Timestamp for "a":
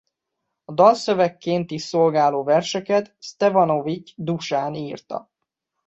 0.65-0.73